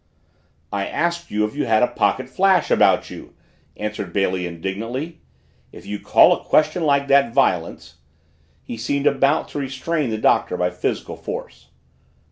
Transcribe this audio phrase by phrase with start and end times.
[0.73, 3.35] "I asked you if you had a pocket flash about you!"
[3.77, 5.21] answered Bailey indignantly.
[5.71, 7.97] "If you call a question like that violence"
[8.63, 11.69] He seemed about to restrain the Doctor by physical force.